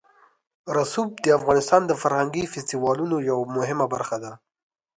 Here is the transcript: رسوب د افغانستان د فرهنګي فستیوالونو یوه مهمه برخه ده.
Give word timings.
رسوب 0.77 1.09
د 1.23 1.25
افغانستان 1.39 1.81
د 1.87 1.91
فرهنګي 2.01 2.43
فستیوالونو 2.53 3.15
یوه 3.29 3.45
مهمه 3.57 3.85
برخه 3.93 4.17
ده. 4.23 4.31